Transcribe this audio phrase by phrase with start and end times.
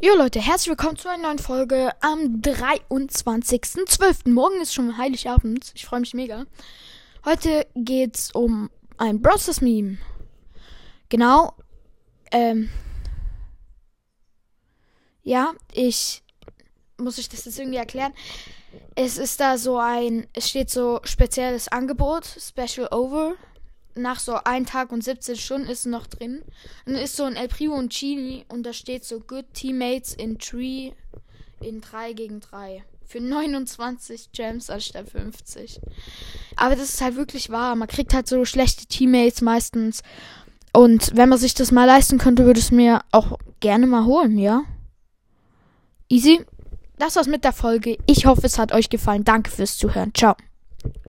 [0.00, 4.30] Jo Leute, herzlich willkommen zu einer neuen Folge am 23.12.
[4.30, 5.72] Morgen ist schon Heiligabend.
[5.74, 6.46] Ich freue mich mega.
[7.24, 9.98] Heute geht's um ein Browsers Meme.
[11.08, 11.52] Genau.
[12.30, 12.70] Ähm.
[15.24, 16.22] Ja, ich
[16.96, 18.14] muss ich das jetzt irgendwie erklären.
[18.94, 23.34] Es ist da so ein, es steht so spezielles Angebot, Special Over
[23.98, 26.42] nach so einem Tag und 17 Stunden ist noch drin.
[26.86, 30.38] Dann ist so ein El Primo und Chili und da steht so Good Teammates in
[30.38, 30.92] Tree
[31.60, 32.84] in 3 gegen 3.
[33.04, 35.80] Für 29 Gems anstatt 50.
[36.56, 37.74] Aber das ist halt wirklich wahr.
[37.74, 40.02] Man kriegt halt so schlechte Teammates meistens.
[40.72, 44.38] Und wenn man sich das mal leisten könnte, würde es mir auch gerne mal holen,
[44.38, 44.62] ja?
[46.08, 46.44] Easy.
[46.98, 47.96] Das war's mit der Folge.
[48.06, 49.24] Ich hoffe, es hat euch gefallen.
[49.24, 50.12] Danke fürs Zuhören.
[50.14, 50.36] Ciao.